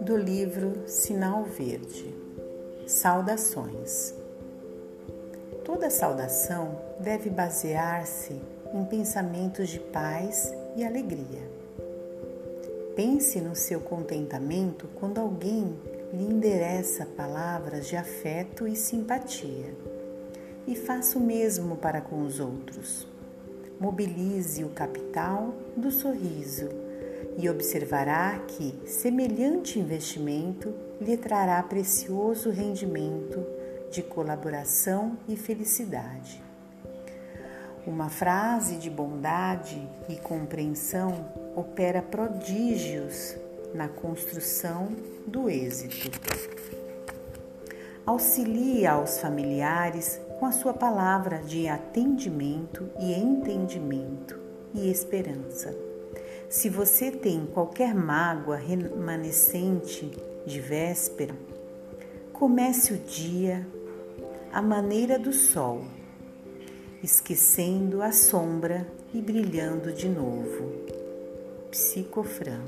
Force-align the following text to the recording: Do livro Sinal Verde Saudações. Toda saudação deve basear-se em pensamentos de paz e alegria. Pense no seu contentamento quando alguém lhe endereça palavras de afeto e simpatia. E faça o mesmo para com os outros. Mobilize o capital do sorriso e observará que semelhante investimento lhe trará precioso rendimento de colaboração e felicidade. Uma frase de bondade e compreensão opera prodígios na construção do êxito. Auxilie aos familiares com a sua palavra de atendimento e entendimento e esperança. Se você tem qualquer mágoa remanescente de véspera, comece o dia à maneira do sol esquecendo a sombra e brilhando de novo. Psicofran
Do 0.00 0.16
livro 0.16 0.86
Sinal 0.86 1.44
Verde 1.44 2.14
Saudações. 2.86 4.14
Toda 5.64 5.90
saudação 5.90 6.80
deve 7.00 7.30
basear-se 7.30 8.40
em 8.72 8.84
pensamentos 8.84 9.68
de 9.68 9.80
paz 9.80 10.54
e 10.76 10.84
alegria. 10.84 11.42
Pense 12.94 13.40
no 13.40 13.56
seu 13.56 13.80
contentamento 13.80 14.88
quando 15.00 15.18
alguém 15.18 15.76
lhe 16.12 16.24
endereça 16.24 17.04
palavras 17.04 17.88
de 17.88 17.96
afeto 17.96 18.68
e 18.68 18.76
simpatia. 18.76 19.74
E 20.66 20.76
faça 20.76 21.18
o 21.18 21.20
mesmo 21.20 21.76
para 21.76 22.00
com 22.00 22.22
os 22.22 22.38
outros. 22.38 23.13
Mobilize 23.80 24.64
o 24.64 24.70
capital 24.70 25.54
do 25.76 25.90
sorriso 25.90 26.68
e 27.36 27.48
observará 27.48 28.38
que 28.46 28.74
semelhante 28.86 29.78
investimento 29.78 30.72
lhe 31.00 31.16
trará 31.16 31.62
precioso 31.62 32.50
rendimento 32.50 33.44
de 33.90 34.02
colaboração 34.02 35.18
e 35.28 35.36
felicidade. 35.36 36.42
Uma 37.86 38.08
frase 38.08 38.76
de 38.76 38.88
bondade 38.88 39.86
e 40.08 40.16
compreensão 40.16 41.28
opera 41.54 42.00
prodígios 42.00 43.36
na 43.74 43.88
construção 43.88 44.88
do 45.26 45.50
êxito. 45.50 46.10
Auxilie 48.06 48.86
aos 48.86 49.18
familiares 49.18 50.20
com 50.38 50.46
a 50.46 50.52
sua 50.52 50.74
palavra 50.74 51.38
de 51.38 51.68
atendimento 51.68 52.88
e 53.00 53.12
entendimento 53.12 54.38
e 54.74 54.90
esperança. 54.90 55.74
Se 56.48 56.68
você 56.68 57.10
tem 57.10 57.46
qualquer 57.46 57.94
mágoa 57.94 58.56
remanescente 58.56 60.10
de 60.46 60.60
véspera, 60.60 61.34
comece 62.32 62.92
o 62.92 62.98
dia 62.98 63.66
à 64.52 64.60
maneira 64.60 65.18
do 65.18 65.32
sol 65.32 65.82
esquecendo 67.04 68.00
a 68.00 68.10
sombra 68.10 68.86
e 69.12 69.20
brilhando 69.20 69.92
de 69.92 70.08
novo. 70.08 70.72
Psicofran 71.70 72.62